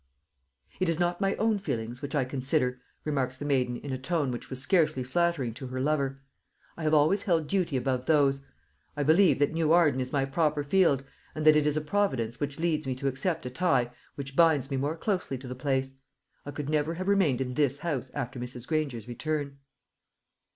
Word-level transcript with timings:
"It 0.79 0.89
is 0.89 0.97
not 0.99 1.21
my 1.21 1.35
own 1.35 1.59
feelings 1.59 2.01
which 2.01 2.15
I 2.15 2.25
consider," 2.25 2.81
remarked 3.05 3.37
the 3.37 3.45
maiden, 3.45 3.77
in 3.77 3.93
a 3.93 3.99
tone 3.99 4.31
which 4.31 4.49
was 4.49 4.59
scarcely 4.59 5.03
flattering 5.03 5.53
to 5.53 5.67
her 5.67 5.79
lover; 5.79 6.23
"I 6.75 6.81
have 6.81 6.93
always 6.95 7.21
held 7.21 7.45
duty 7.45 7.77
above 7.77 8.07
those. 8.07 8.43
I 8.97 9.03
believe 9.03 9.37
that 9.37 9.53
New 9.53 9.71
Arden 9.73 10.01
is 10.01 10.11
my 10.11 10.25
proper 10.25 10.63
field, 10.63 11.03
and 11.35 11.45
that 11.45 11.55
it 11.55 11.67
is 11.67 11.77
a 11.77 11.81
Providence 11.81 12.37
that 12.37 12.57
leads 12.57 12.87
me 12.87 12.95
to 12.95 13.07
accept 13.07 13.45
a 13.45 13.51
tie 13.51 13.91
which 14.15 14.35
binds 14.35 14.71
me 14.71 14.77
more 14.77 14.97
closely 14.97 15.37
to 15.37 15.47
the 15.47 15.53
place. 15.53 15.93
I 16.47 16.49
could 16.49 16.67
never 16.67 16.95
have 16.95 17.07
remained 17.07 17.39
in 17.39 17.53
this 17.53 17.77
house 17.77 18.09
after 18.15 18.39
Mrs. 18.39 18.67
Granger's 18.67 19.07
return." 19.07 19.59